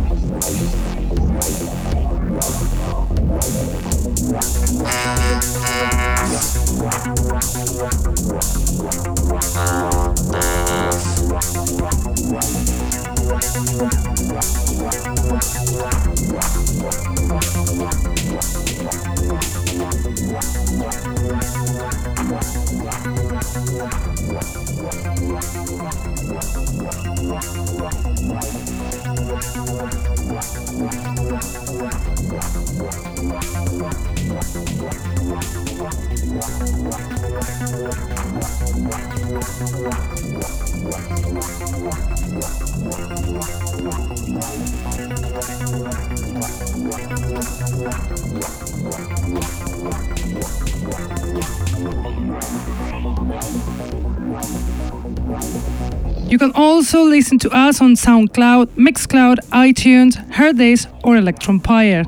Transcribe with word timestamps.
Can 56.41 56.51
also 56.55 57.03
listen 57.03 57.37
to 57.37 57.47
us 57.51 57.81
on 57.81 57.93
SoundCloud, 57.93 58.69
Mixcloud, 58.69 59.37
iTunes, 59.51 60.13
Hearthis, 60.31 60.87
or 61.03 61.13
Electronpire. 61.15 62.03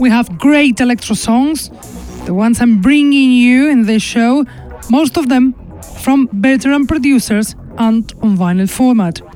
We 0.00 0.08
have 0.10 0.38
great 0.38 0.80
electro 0.80 1.16
songs, 1.16 1.68
the 2.26 2.34
ones 2.34 2.60
I'm 2.60 2.80
bringing 2.80 3.32
you 3.32 3.68
in 3.68 3.86
this 3.86 4.04
show, 4.04 4.44
most 4.88 5.16
of 5.16 5.28
them 5.28 5.56
from 5.98 6.28
veteran 6.32 6.86
producers 6.86 7.56
and 7.76 8.12
on 8.22 8.36
vinyl 8.36 8.70
format. 8.70 9.31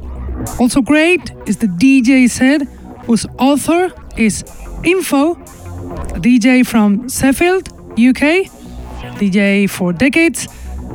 Also 0.59 0.81
great 0.81 1.33
is 1.47 1.59
the 1.59 1.67
DJ 1.67 2.31
set, 2.31 2.63
whose 3.05 3.27
author 3.39 3.93
is 4.17 4.43
Info, 4.85 5.33
a 5.35 6.19
DJ 6.19 6.67
from 6.67 7.09
Sheffield, 7.11 7.69
UK, 7.93 8.49
DJ 9.19 9.69
for 9.69 9.93
decades, 9.93 10.49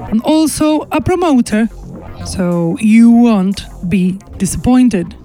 and 0.09 0.21
also 0.23 0.81
a 0.91 0.99
promoter, 0.99 1.69
so 2.25 2.75
you 2.79 3.11
won't 3.11 3.65
be 3.87 4.19
disappointed. 4.37 5.15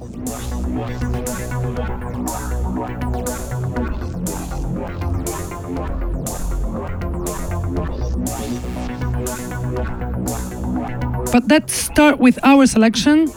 But 11.32 11.48
let's 11.48 11.74
start 11.74 12.18
with 12.18 12.38
our 12.42 12.66
selection, 12.66 13.28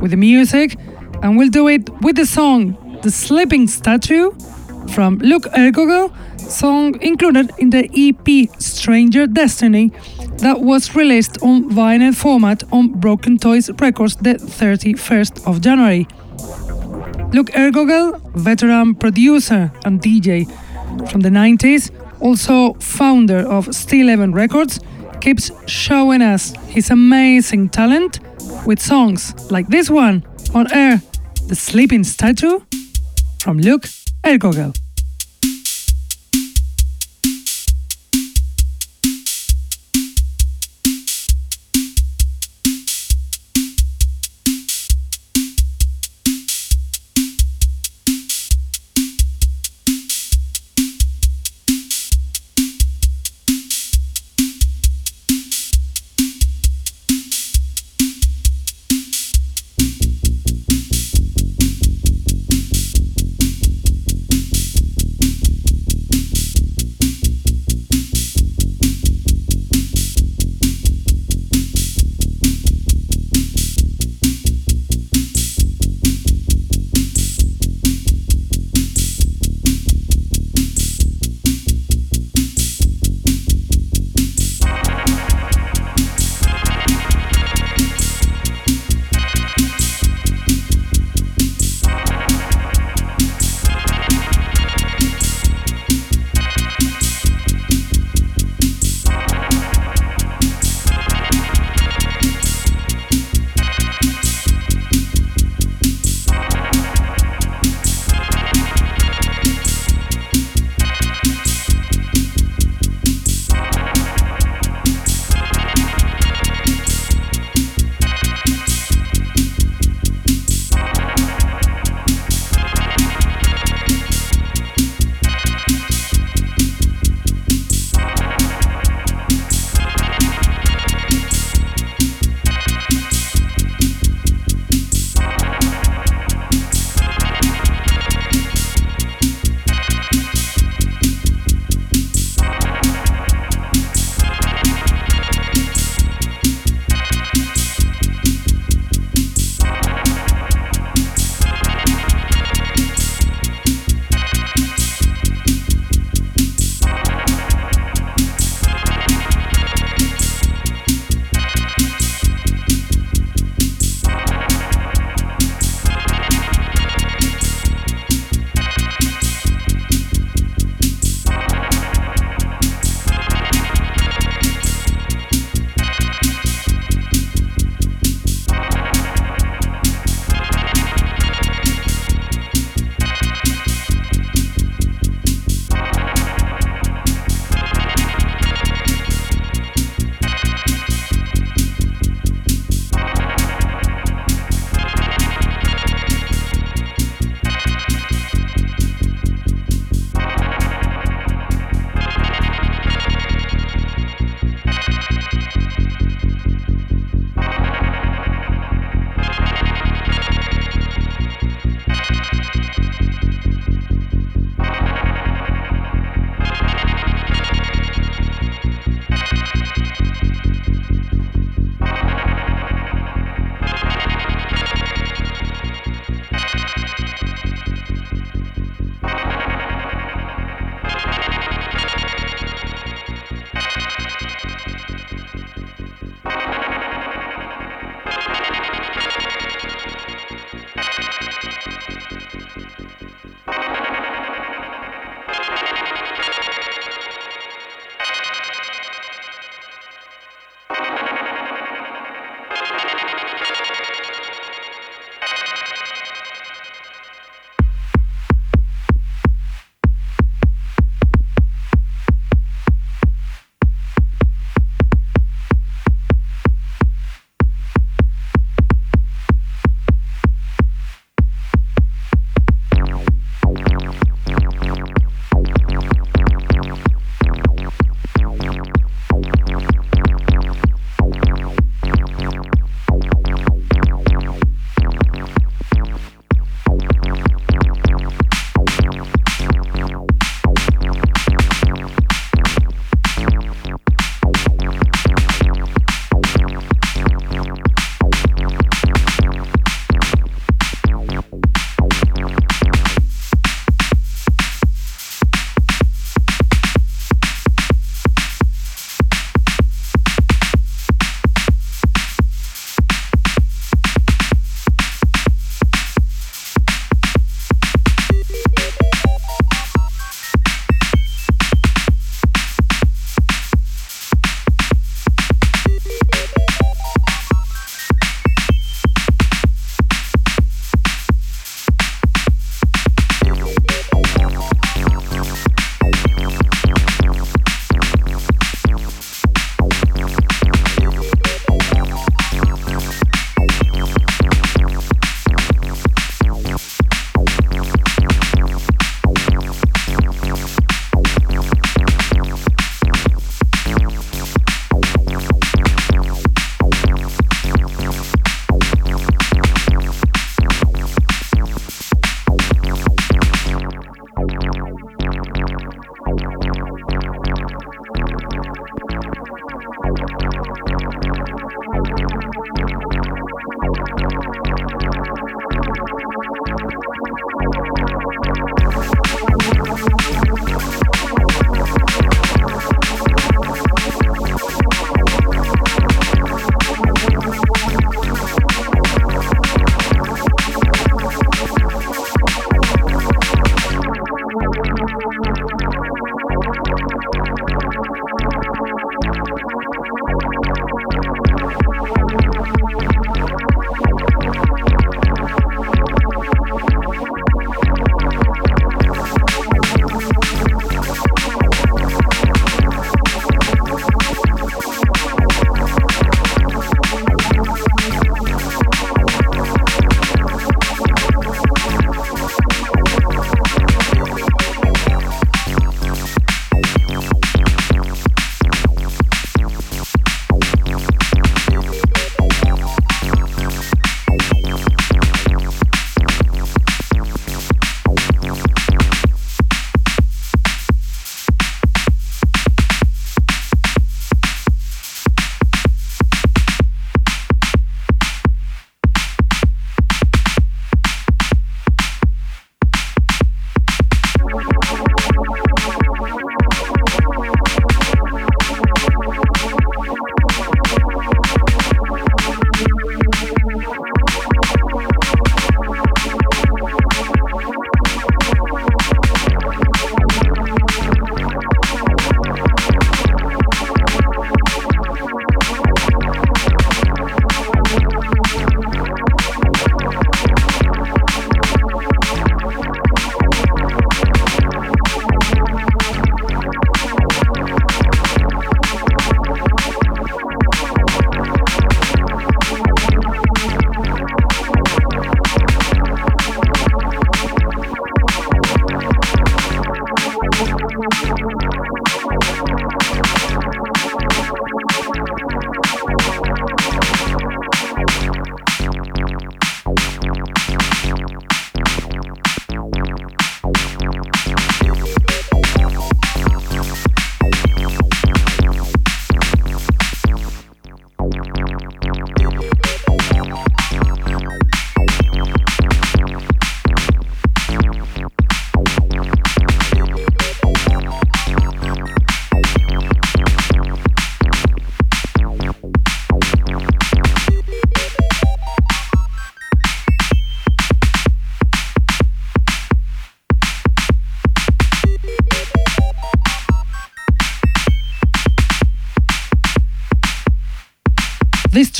with 0.00 0.10
the 0.10 0.16
music, 0.16 0.76
and 1.22 1.36
we'll 1.36 1.48
do 1.48 1.68
it 1.68 1.88
with 2.00 2.16
the 2.16 2.26
song 2.26 2.76
The 3.02 3.10
Sleeping 3.10 3.66
Statue 3.66 4.30
from 4.88 5.18
Luke 5.18 5.46
Eargoggle, 5.56 6.12
song 6.38 7.00
included 7.02 7.50
in 7.58 7.70
the 7.70 7.88
EP 7.94 8.50
Stranger 8.60 9.26
Destiny 9.26 9.92
that 10.38 10.60
was 10.60 10.94
released 10.94 11.42
on 11.42 11.70
vinyl 11.70 12.14
format 12.14 12.62
on 12.72 12.92
Broken 12.92 13.38
Toys 13.38 13.70
Records 13.80 14.16
the 14.16 14.34
31st 14.34 15.46
of 15.46 15.60
January. 15.60 16.06
Luke 17.32 17.50
Eargoggle, 17.54 18.20
veteran 18.34 18.94
producer 18.94 19.70
and 19.84 20.00
DJ 20.00 20.46
from 21.10 21.20
the 21.20 21.28
90s, 21.28 21.90
also 22.20 22.74
founder 22.74 23.38
of 23.38 23.74
Steel 23.74 24.08
Eleven 24.08 24.32
Records, 24.32 24.80
keeps 25.20 25.50
showing 25.66 26.22
us 26.22 26.52
his 26.68 26.90
amazing 26.90 27.68
talent 27.68 28.20
with 28.66 28.80
songs 28.80 29.34
like 29.50 29.68
this 29.68 29.90
one 29.90 30.24
on 30.54 30.72
air, 30.72 31.00
The 31.46 31.54
Sleeping 31.54 32.04
Statue 32.04 32.60
from 33.40 33.58
Luke 33.58 33.86
Eargoggle. 34.24 34.74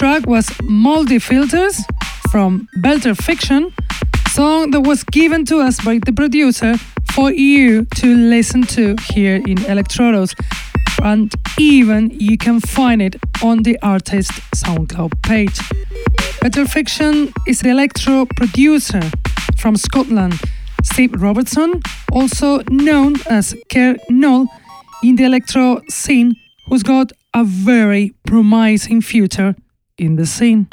Track 0.08 0.26
was 0.26 0.50
Moldy 0.62 1.18
Filters 1.18 1.84
from 2.30 2.66
Belter 2.78 3.14
Fiction, 3.14 3.70
song 4.30 4.70
that 4.70 4.80
was 4.80 5.04
given 5.04 5.44
to 5.44 5.58
us 5.58 5.84
by 5.84 5.98
the 5.98 6.14
producer 6.14 6.78
for 7.12 7.30
you 7.30 7.84
to 7.96 8.14
listen 8.14 8.62
to 8.62 8.96
here 9.12 9.36
in 9.36 9.58
Electrodos. 9.68 10.32
And 11.02 11.30
even 11.58 12.08
you 12.10 12.38
can 12.38 12.58
find 12.60 13.02
it 13.02 13.16
on 13.42 13.64
the 13.64 13.78
artist 13.82 14.32
SoundCloud 14.56 15.12
page. 15.24 15.58
Belter 16.40 16.66
Fiction 16.66 17.30
is 17.46 17.60
the 17.60 17.68
electro 17.68 18.26
producer 18.34 19.02
from 19.58 19.76
Scotland, 19.76 20.40
Steve 20.84 21.20
Robertson, 21.20 21.82
also 22.12 22.62
known 22.70 23.16
as 23.28 23.54
Kerr 23.70 23.96
Null 24.08 24.46
in 25.02 25.16
the 25.16 25.24
electro 25.24 25.82
scene, 25.90 26.32
who's 26.66 26.82
got 26.82 27.12
a 27.34 27.44
very 27.44 28.14
promising 28.24 29.02
future 29.02 29.54
in 29.98 30.16
the 30.16 30.26
scene. 30.26 30.68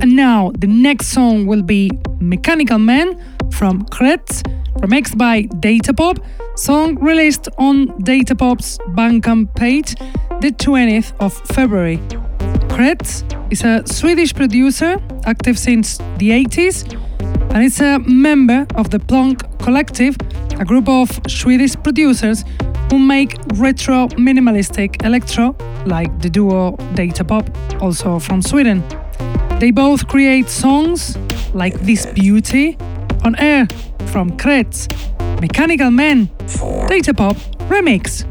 And 0.00 0.14
now 0.14 0.52
the 0.58 0.66
next 0.66 1.08
song 1.08 1.46
will 1.46 1.62
be 1.62 1.90
Mechanical 2.20 2.78
Man 2.78 3.18
from 3.50 3.84
Kretz, 3.86 4.42
remixed 4.80 5.16
by 5.16 5.44
Datapop, 5.44 6.22
song 6.58 6.96
released 6.96 7.48
on 7.58 7.88
Datapop's 8.02 8.78
Bandcamp 8.94 9.54
page 9.54 9.94
the 10.40 10.52
20th 10.52 11.12
of 11.18 11.32
February. 11.48 11.98
Kretz 12.68 13.24
is 13.50 13.64
a 13.64 13.82
Swedish 13.86 14.34
producer 14.34 15.00
active 15.24 15.58
since 15.58 15.96
the 16.18 16.30
80s 16.30 17.05
and 17.20 17.64
is 17.64 17.80
a 17.80 17.98
member 18.00 18.66
of 18.74 18.90
the 18.90 18.98
Plonk 18.98 19.42
Collective, 19.58 20.16
a 20.58 20.64
group 20.64 20.88
of 20.88 21.20
Swedish 21.26 21.74
producers 21.82 22.44
who 22.90 22.98
make 22.98 23.36
retro 23.54 24.08
minimalistic 24.18 25.04
electro 25.04 25.56
like 25.86 26.10
the 26.20 26.30
duo 26.30 26.76
Data 26.94 27.24
Pop, 27.24 27.48
also 27.80 28.18
from 28.18 28.42
Sweden. 28.42 28.82
They 29.58 29.70
both 29.70 30.06
create 30.06 30.48
songs 30.48 31.16
like 31.54 31.74
This 31.80 32.06
Beauty 32.06 32.76
on 33.24 33.34
air 33.36 33.66
from 34.06 34.36
Kretz, 34.36 34.86
Mechanical 35.40 35.90
Man, 35.90 36.28
Datapop 36.88 37.36
Remix. 37.68 38.24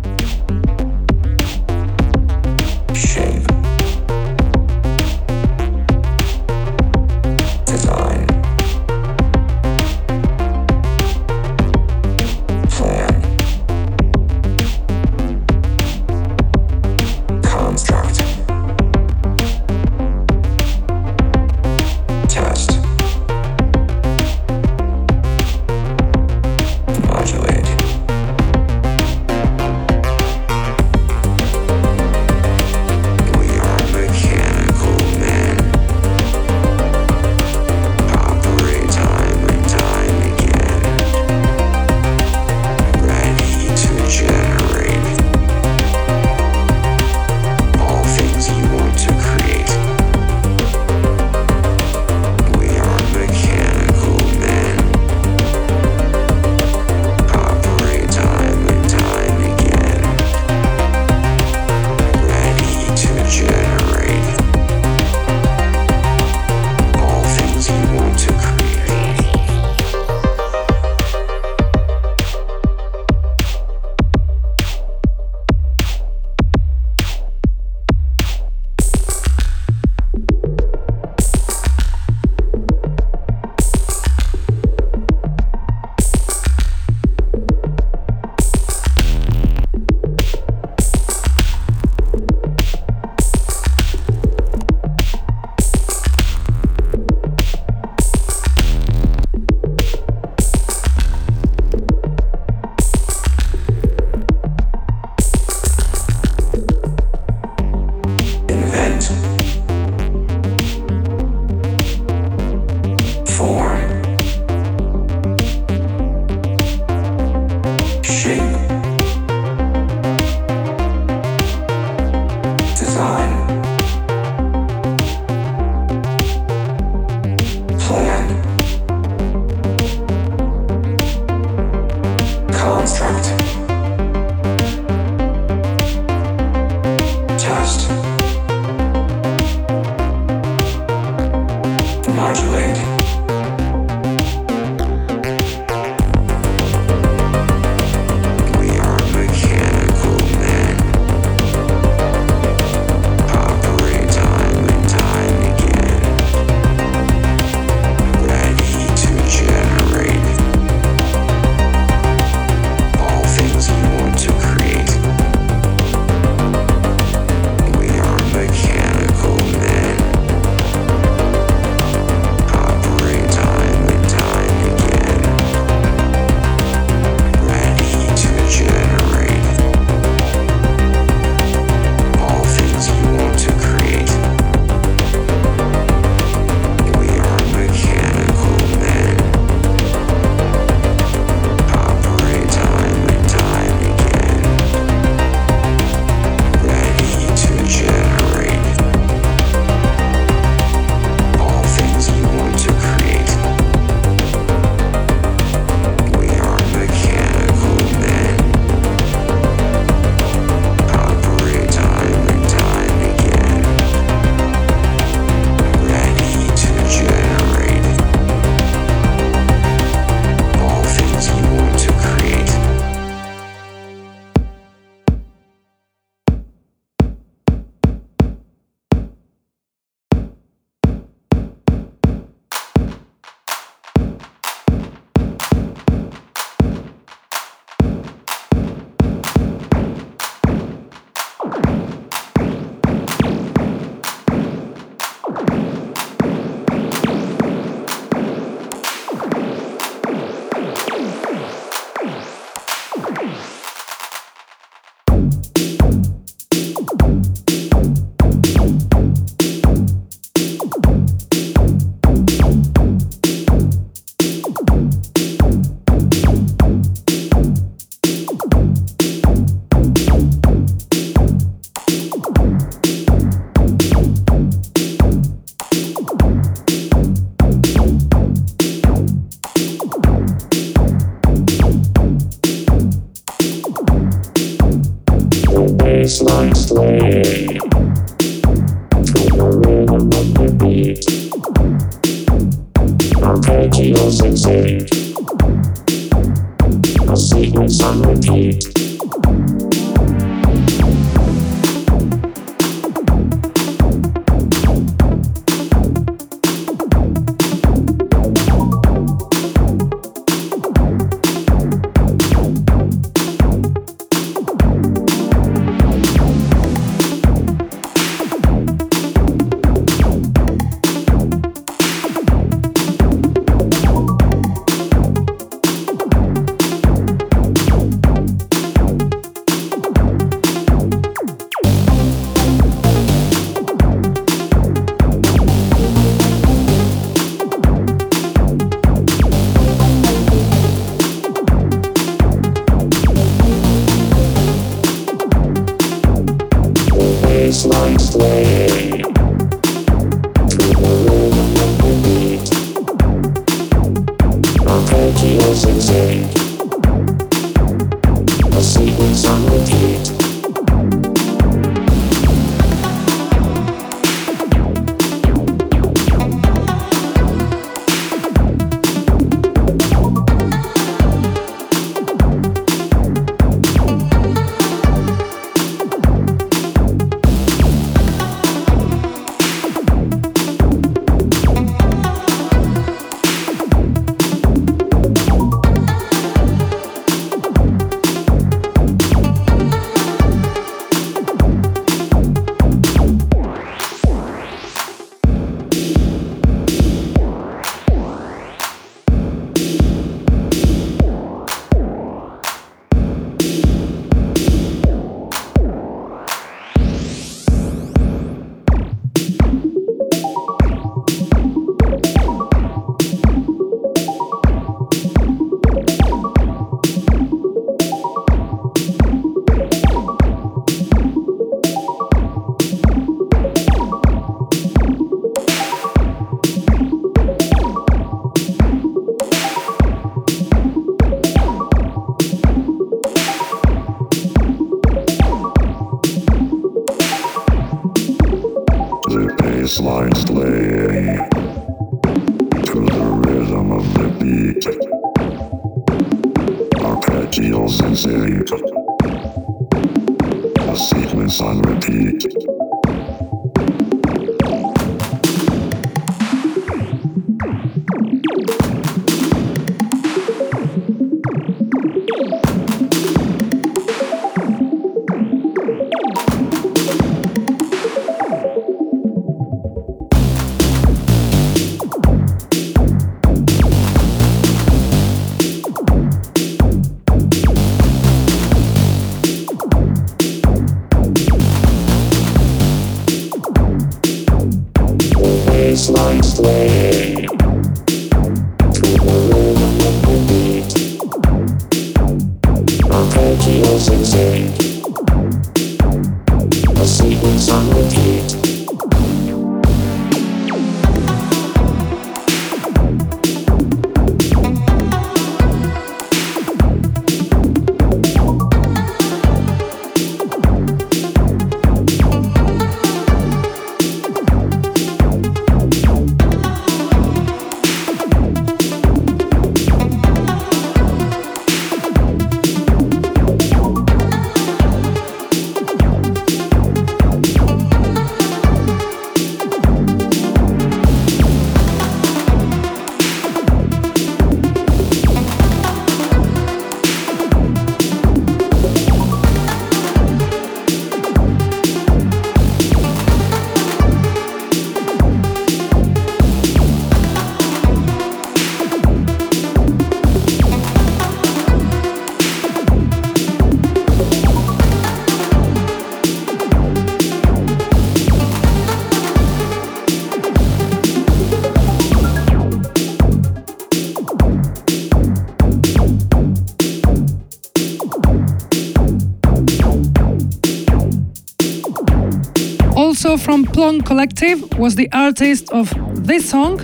From 573.25 573.43
Plonk 573.43 573.85
Collective 573.85 574.57
was 574.57 574.75
the 574.75 574.87
artist 574.93 575.51
of 575.51 575.73
this 576.05 576.29
song, 576.29 576.57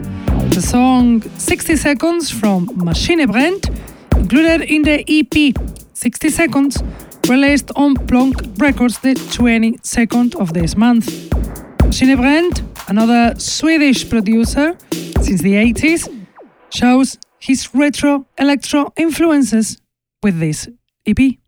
the 0.52 0.62
song 0.62 1.22
60 1.22 1.76
Seconds 1.76 2.30
from 2.30 2.70
Machine 2.76 3.26
Brand, 3.26 3.70
included 4.16 4.62
in 4.62 4.84
the 4.84 5.04
EP 5.08 5.56
60 5.94 6.30
Seconds, 6.30 6.84
released 7.28 7.72
on 7.76 7.96
Plonk 7.96 8.36
Records 8.58 9.00
the 9.00 9.16
22nd 9.16 10.36
of 10.36 10.54
this 10.54 10.78
month. 10.78 11.34
Machine 11.84 12.16
Brand 12.16 12.64
another 12.88 13.34
Swedish 13.40 14.10
producer 14.10 14.78
since 15.22 15.42
the 15.42 15.54
80s, 15.54 16.10
shows 16.70 17.18
his 17.40 17.74
retro 17.74 18.26
electro 18.38 18.94
influences 18.98 19.82
with 20.22 20.40
this 20.40 20.70
EP. 21.08 21.41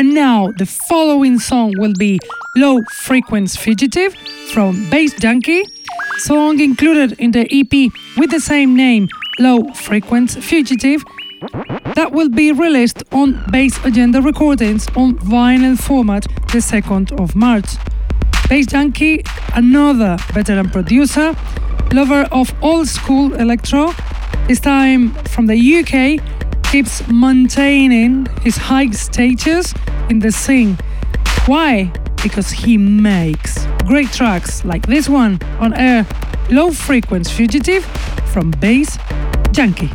And 0.00 0.14
now 0.14 0.50
the 0.56 0.64
following 0.64 1.38
song 1.38 1.74
will 1.76 1.92
be 1.92 2.18
Low 2.56 2.80
Frequency 3.02 3.58
Fugitive 3.58 4.14
from 4.50 4.88
Bass 4.88 5.12
Junkie, 5.12 5.62
song 6.20 6.58
included 6.58 7.20
in 7.20 7.32
the 7.32 7.46
EP 7.52 7.92
with 8.16 8.30
the 8.30 8.40
same 8.40 8.74
name, 8.74 9.10
Low 9.38 9.62
Frequency 9.74 10.40
Fugitive, 10.40 11.04
that 11.96 12.12
will 12.12 12.30
be 12.30 12.50
released 12.50 13.02
on 13.12 13.44
Bass 13.50 13.78
Agenda 13.84 14.22
Recordings 14.22 14.88
on 14.96 15.18
vinyl 15.18 15.78
format 15.78 16.22
the 16.50 16.60
2nd 16.60 17.20
of 17.20 17.36
March. 17.36 17.68
Bass 18.48 18.68
Junkie, 18.68 19.22
another 19.54 20.16
veteran 20.32 20.70
producer, 20.70 21.36
lover 21.92 22.26
of 22.32 22.54
old 22.62 22.88
school 22.88 23.34
electro, 23.34 23.92
this 24.48 24.60
time 24.60 25.10
from 25.26 25.46
the 25.46 25.58
UK, 25.58 26.24
keeps 26.70 27.04
maintaining 27.08 28.26
his 28.42 28.56
high 28.56 28.88
status 28.90 29.74
in 30.08 30.20
the 30.20 30.30
scene. 30.30 30.78
Why? 31.46 31.90
Because 32.22 32.48
he 32.50 32.78
makes 32.78 33.66
great 33.86 34.12
tracks 34.12 34.64
like 34.64 34.86
this 34.86 35.08
one 35.08 35.40
on 35.58 35.74
air, 35.74 36.06
Low 36.48 36.70
Frequency 36.70 37.32
Fugitive 37.32 37.84
from 38.32 38.52
Bass 38.52 38.98
Junkie. 39.50 39.90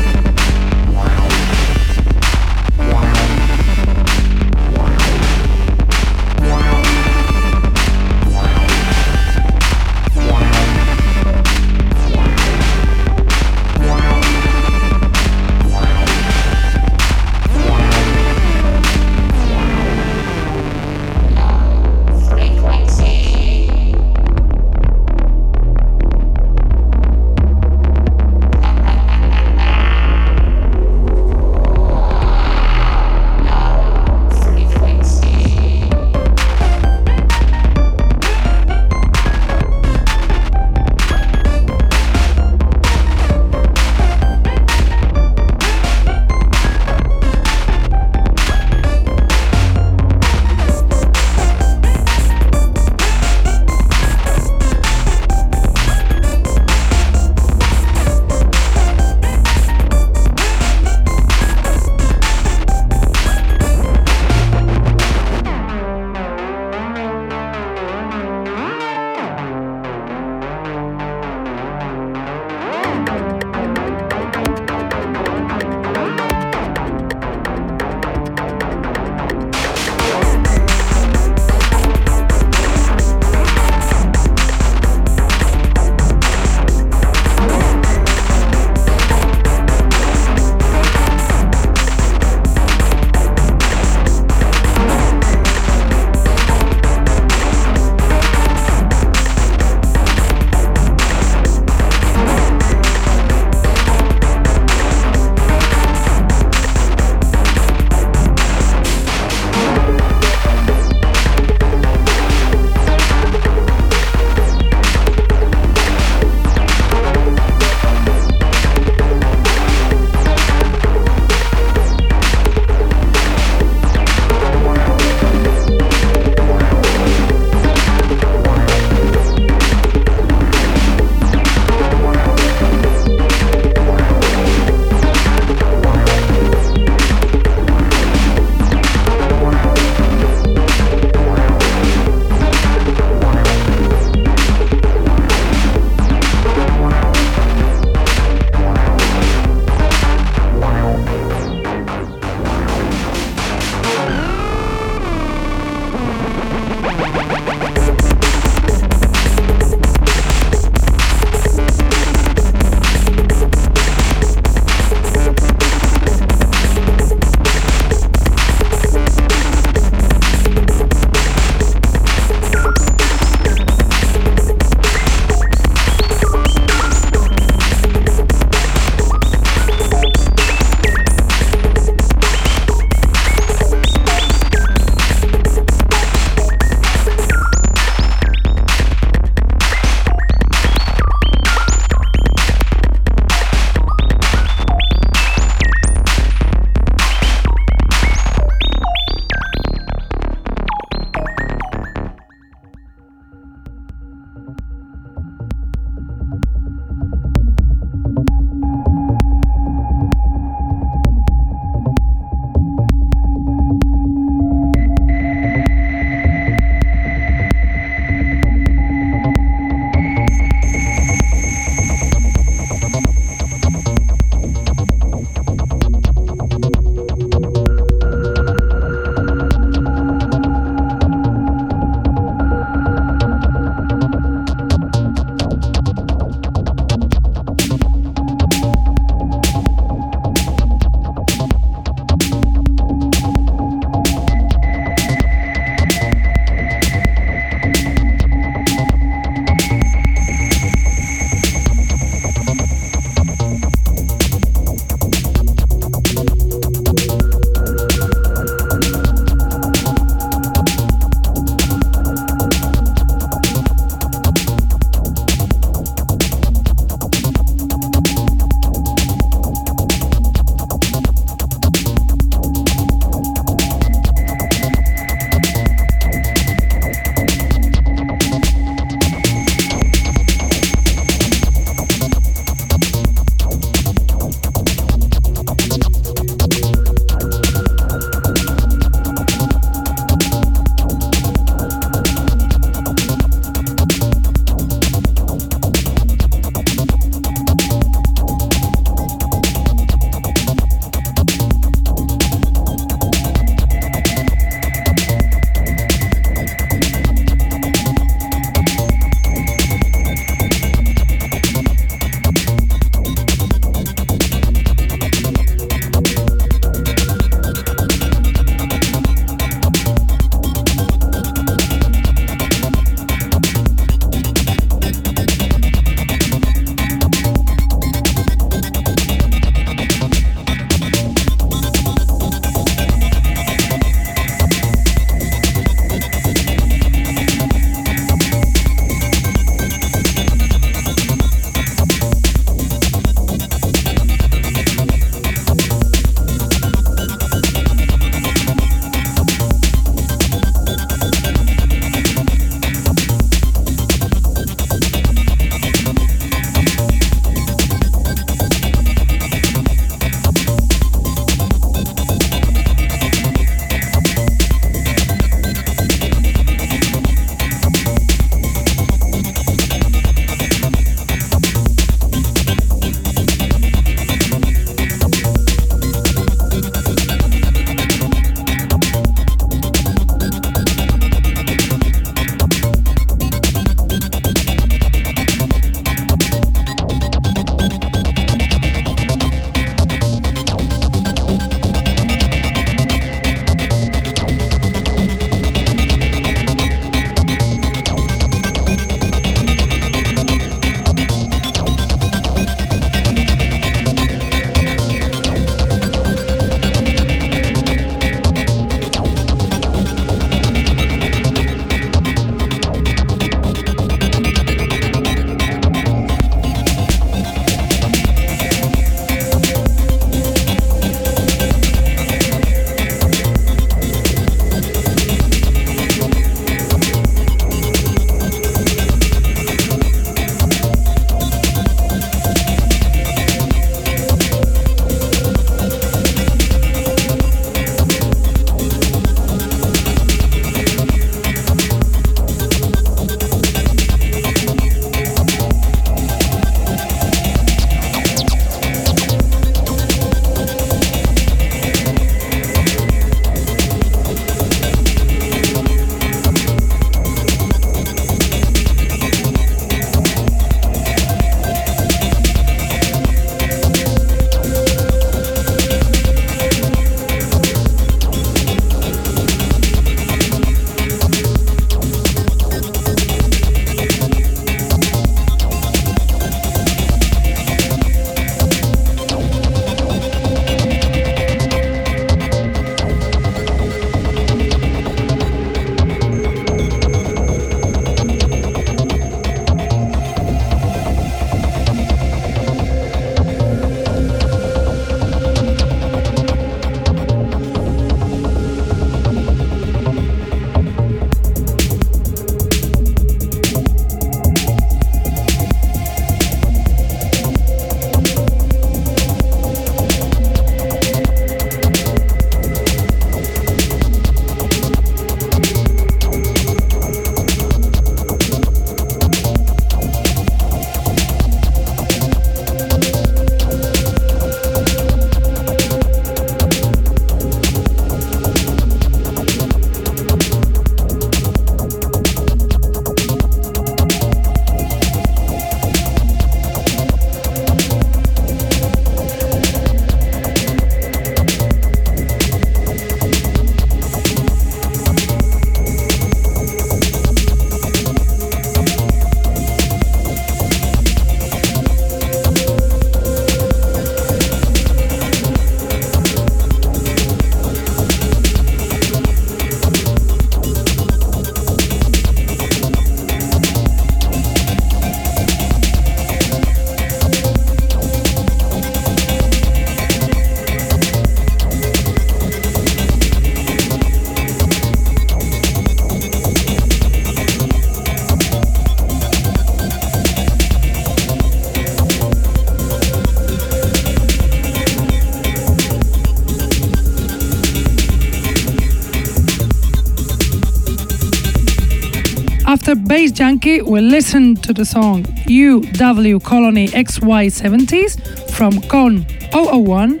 After 592.72 592.86
Bass 592.86 593.12
Junkie, 593.12 593.60
we'll 593.60 593.84
listen 593.84 594.34
to 594.36 594.54
the 594.54 594.64
song 594.64 595.02
UW 595.28 596.24
Colony 596.24 596.68
XY70s 596.68 598.30
from 598.30 598.62
Con 598.62 599.04
001, 599.30 600.00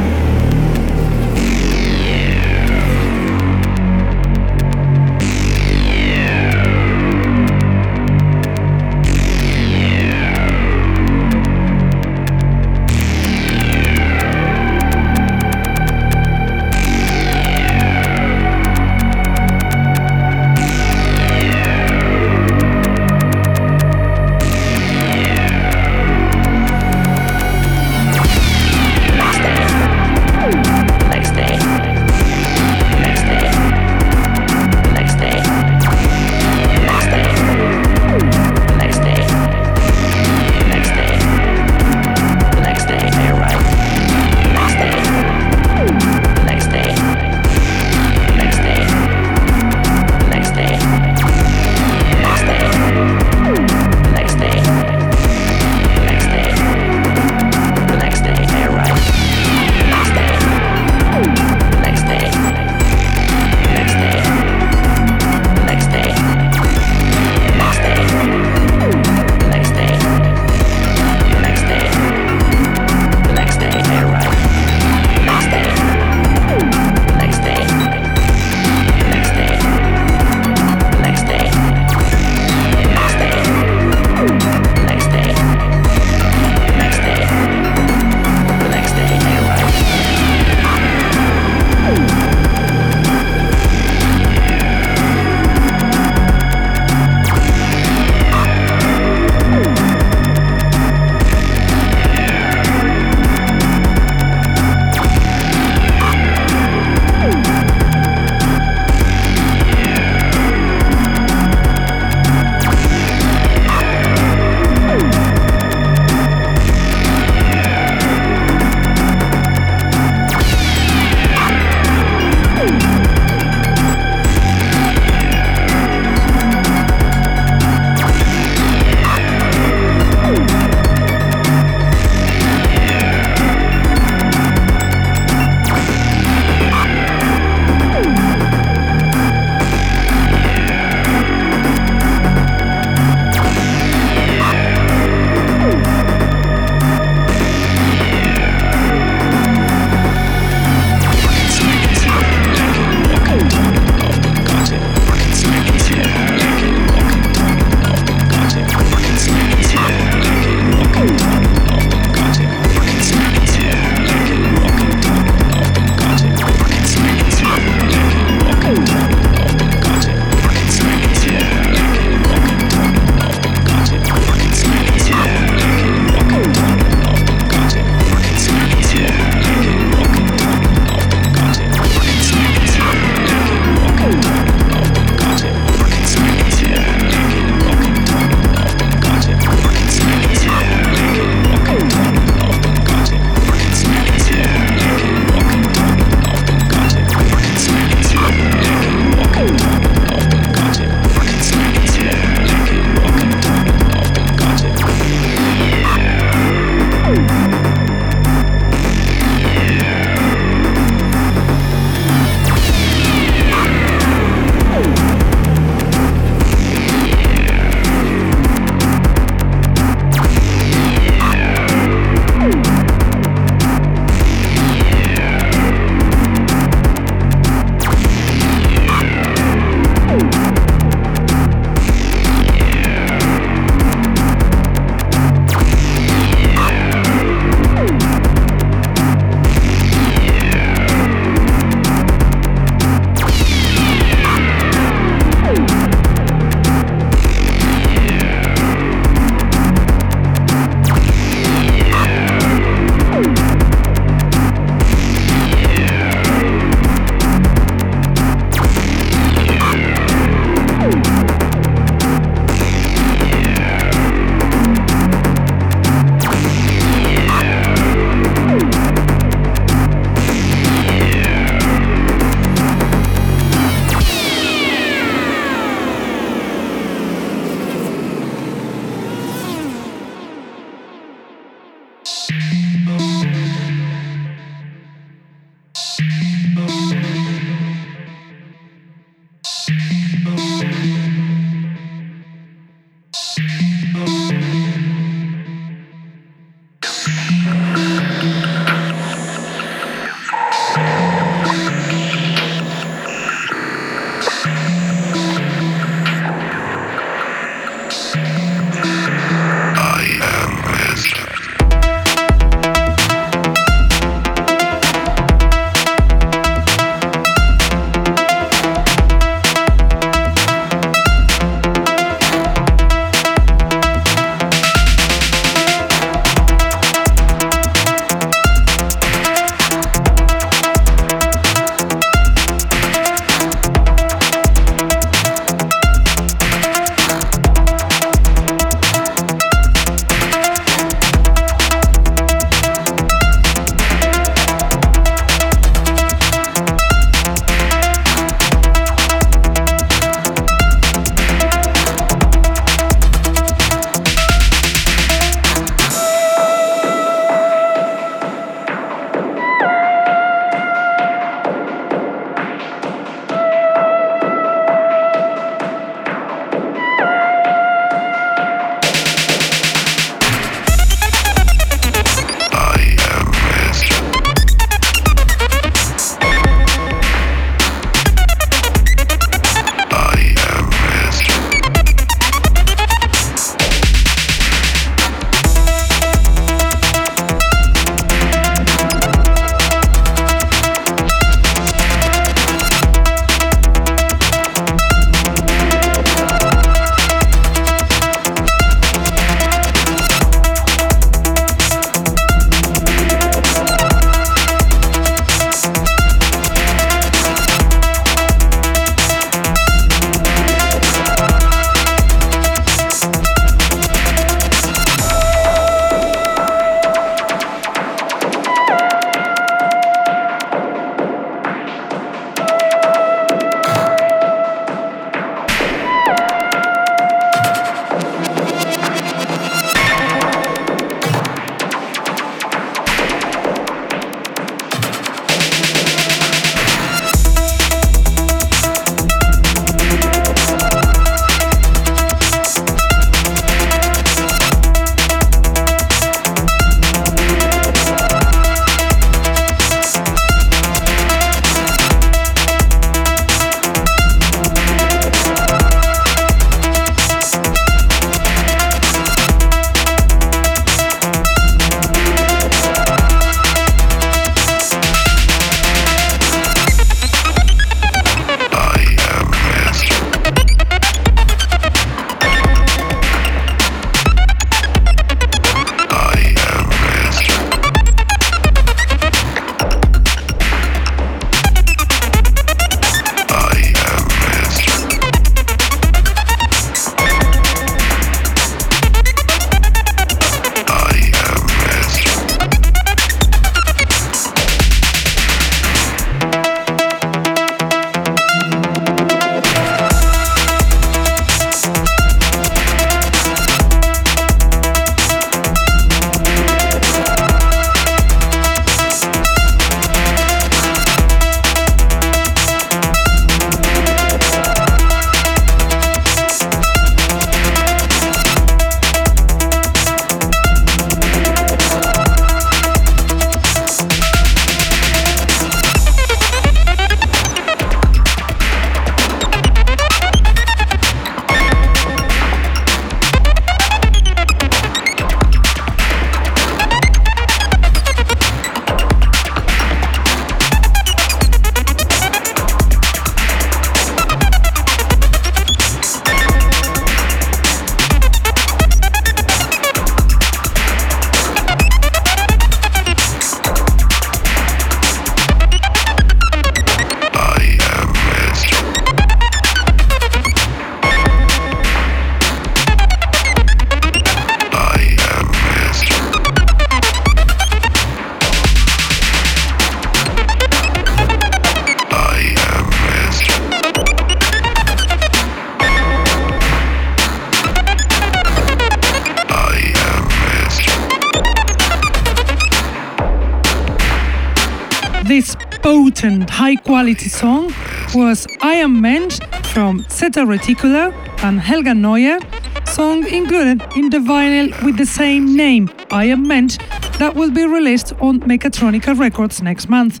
Zeta 590.00 590.20
Reticula 590.20 590.94
and 591.22 591.38
Helga 591.38 591.74
Neuer, 591.74 592.18
song 592.64 593.06
included 593.06 593.60
in 593.76 593.90
the 593.90 593.98
vinyl 593.98 594.50
with 594.64 594.78
the 594.78 594.86
same 594.86 595.36
name, 595.36 595.70
I 595.90 596.06
Am 596.06 596.26
Meant, 596.26 596.58
that 596.98 597.14
will 597.14 597.30
be 597.30 597.44
released 597.44 597.92
on 598.00 598.20
Mechatronica 598.20 598.98
Records 598.98 599.42
next 599.42 599.68
month. 599.68 600.00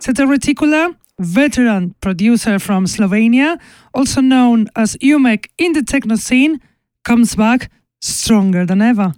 Zeta 0.00 0.26
Reticula, 0.26 0.94
veteran 1.18 1.96
producer 2.00 2.60
from 2.60 2.86
Slovenia, 2.86 3.60
also 3.92 4.20
known 4.20 4.68
as 4.76 4.96
Umek 5.02 5.46
in 5.58 5.72
the 5.72 5.82
techno 5.82 6.14
scene, 6.14 6.60
comes 7.02 7.34
back 7.34 7.68
stronger 8.00 8.64
than 8.64 8.80
ever. 8.80 9.12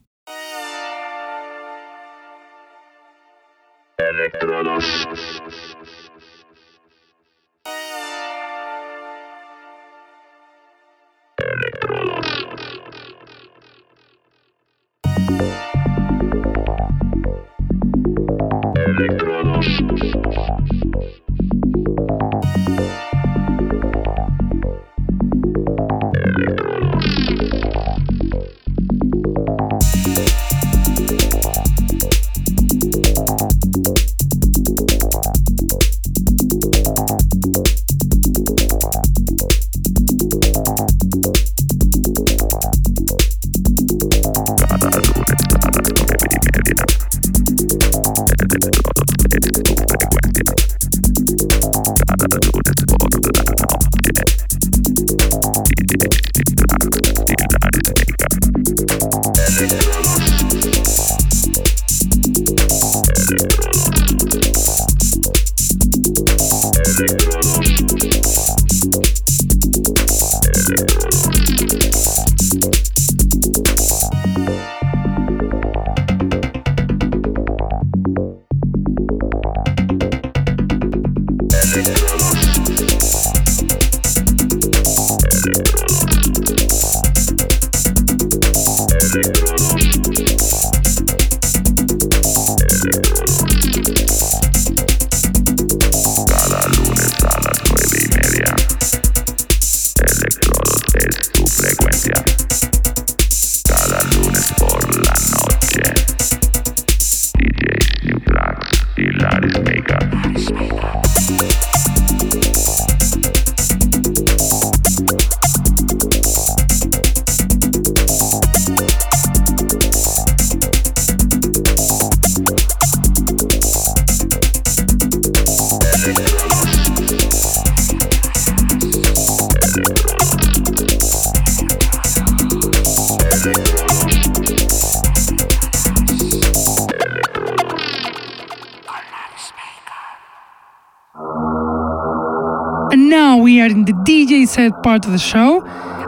Set 144.43 144.83
part 144.83 145.07
of 145.07 145.13
the 145.13 145.19
show, 145.19 145.63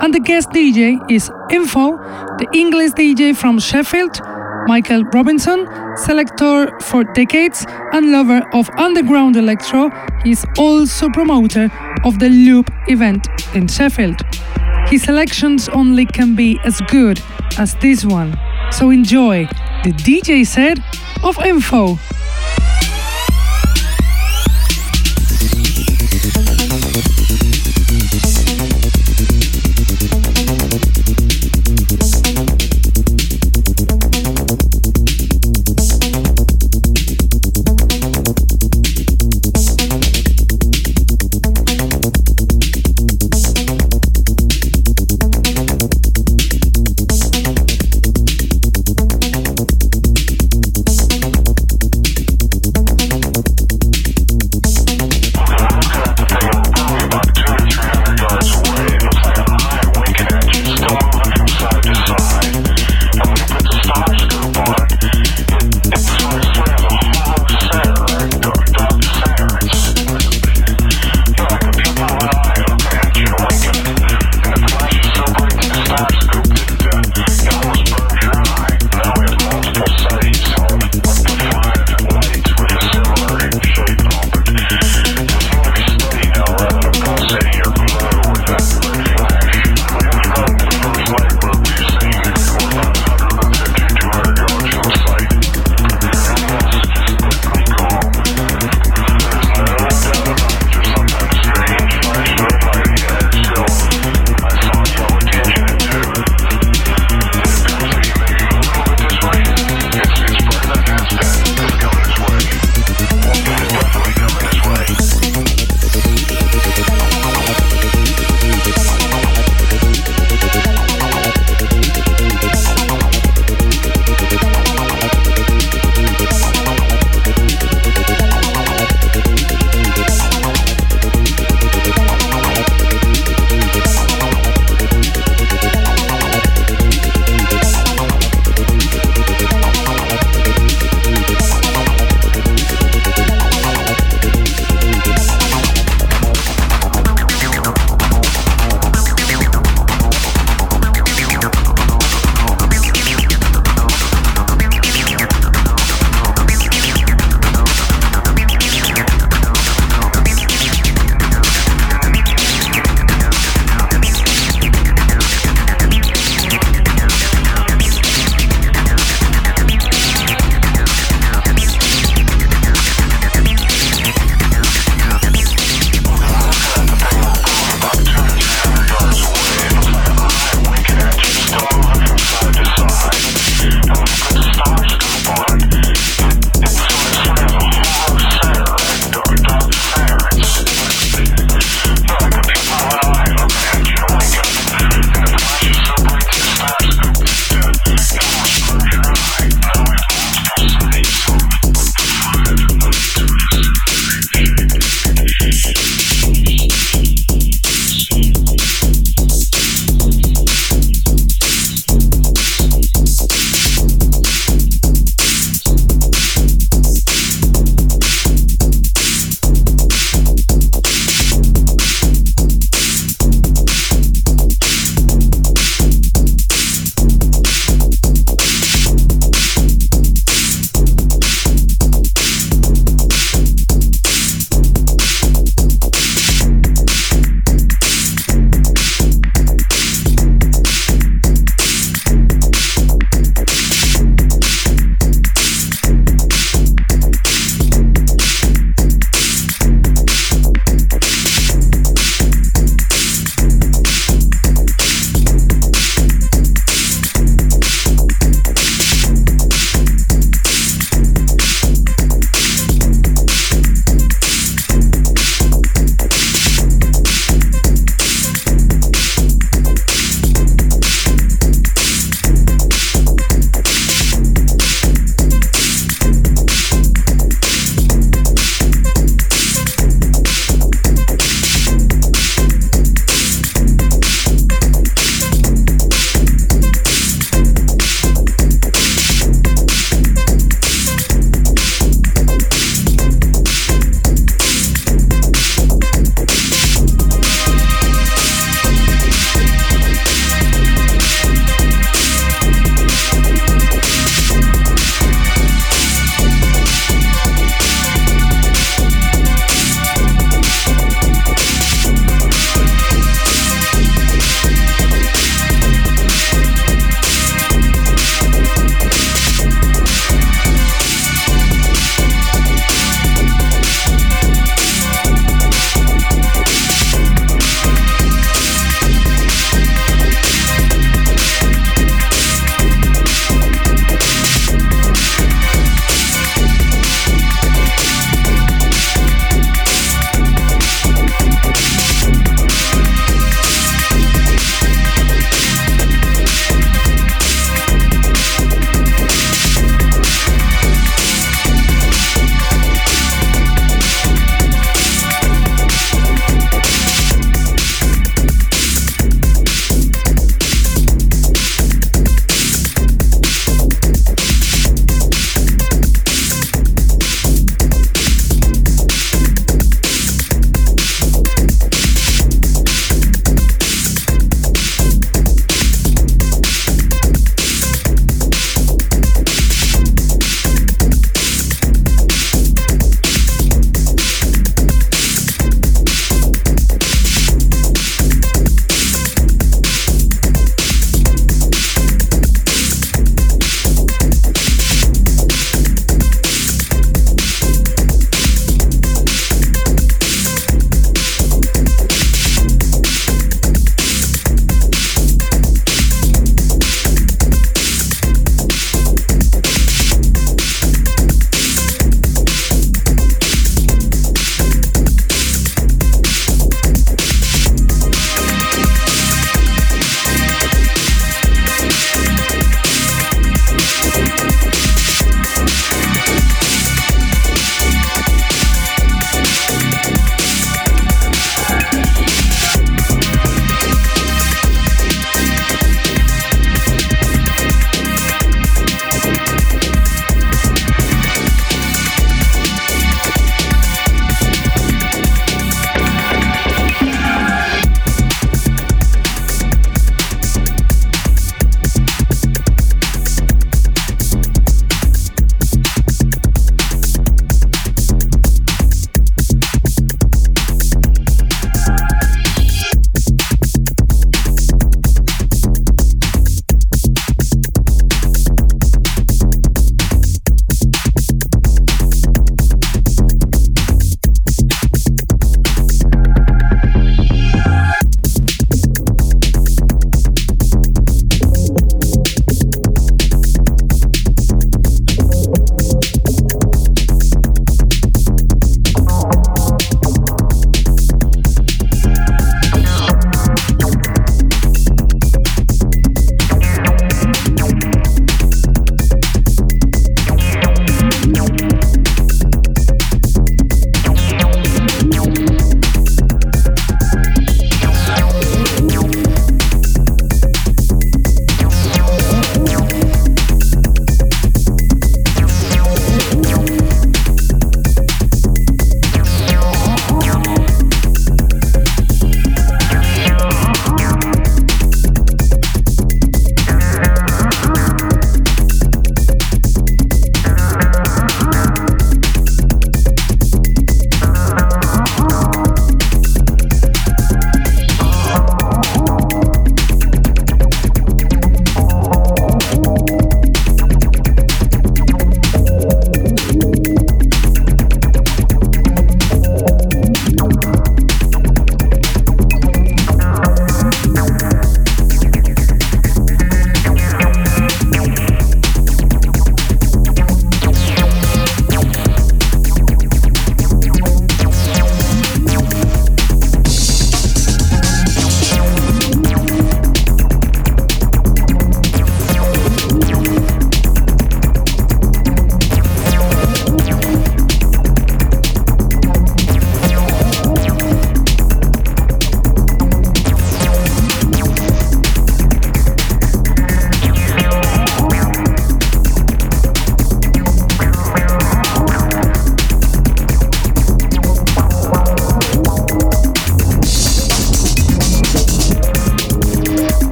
and 0.00 0.14
the 0.14 0.20
guest 0.20 0.50
DJ 0.50 0.98
is 1.10 1.30
Info, 1.50 1.96
the 2.38 2.48
English 2.54 2.92
DJ 2.92 3.34
from 3.34 3.58
Sheffield, 3.58 4.20
Michael 4.66 5.02
Robinson, 5.12 5.66
selector 5.96 6.70
for 6.80 7.02
decades 7.14 7.66
and 7.92 8.12
lover 8.12 8.40
of 8.52 8.70
underground 8.78 9.36
electro. 9.36 9.90
He 10.22 10.30
is 10.30 10.46
also 10.56 11.08
promoter 11.08 11.68
of 12.04 12.20
the 12.20 12.28
Loop 12.28 12.70
event 12.86 13.26
in 13.54 13.66
Sheffield. 13.66 14.20
His 14.86 15.02
selections 15.02 15.68
only 15.68 16.06
can 16.06 16.36
be 16.36 16.60
as 16.64 16.80
good 16.82 17.20
as 17.58 17.74
this 17.76 18.04
one. 18.04 18.38
So 18.70 18.90
enjoy 18.90 19.46
the 19.82 19.92
DJ 19.92 20.46
set 20.46 20.78
of 21.24 21.36
Info. 21.44 21.98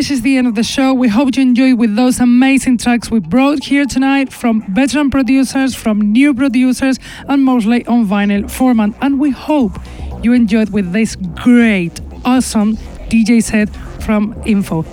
This 0.00 0.10
is 0.10 0.22
the 0.22 0.38
end 0.38 0.46
of 0.46 0.54
the 0.54 0.62
show. 0.62 0.94
We 0.94 1.08
hope 1.08 1.36
you 1.36 1.42
enjoyed 1.42 1.78
with 1.78 1.94
those 1.94 2.20
amazing 2.20 2.78
tracks 2.78 3.10
we 3.10 3.20
brought 3.20 3.64
here 3.64 3.84
tonight 3.84 4.32
from 4.32 4.62
veteran 4.74 5.10
producers, 5.10 5.74
from 5.74 6.00
new 6.00 6.32
producers, 6.32 6.98
and 7.28 7.44
mostly 7.44 7.84
on 7.84 8.06
vinyl 8.06 8.50
format. 8.50 8.94
And 9.02 9.20
we 9.20 9.28
hope 9.28 9.78
you 10.22 10.32
enjoyed 10.32 10.70
with 10.70 10.92
this 10.92 11.16
great, 11.16 12.00
awesome 12.24 12.78
DJ 13.10 13.42
set 13.42 13.68
from 14.02 14.40
Info. 14.46 14.86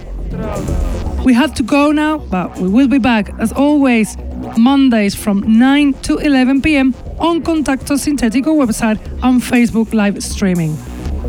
We 1.24 1.34
have 1.36 1.54
to 1.54 1.64
go 1.64 1.94
now, 1.94 2.18
but 2.18 2.58
we 2.58 2.68
will 2.68 2.90
be 2.90 3.00
back 3.00 3.30
as 3.40 3.54
always 3.54 4.18
Mondays 4.58 5.16
from 5.16 5.58
9 5.58 5.94
to 6.02 6.18
11 6.18 6.62
p.m. 6.64 6.94
on 7.18 7.42
Contacto 7.44 7.96
Sintetico 7.96 8.52
website 8.62 9.00
and 9.24 9.42
Facebook 9.42 9.94
live 9.94 10.22
streaming. 10.22 10.76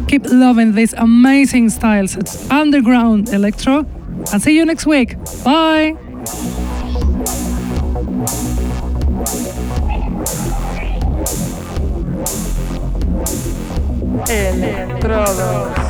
Keep 0.07 0.27
loving 0.27 0.75
these 0.75 0.93
amazing 0.95 1.71
styles. 1.71 2.17
It's 2.17 2.51
underground 2.51 3.31
electro. 3.31 3.87
And 4.33 4.43
see 4.43 4.57
you 4.57 4.65
next 4.65 4.87
week. 4.87 5.17
Bye. 5.45 5.97
Electrodos. 14.29 15.89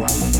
Wow. 0.00 0.39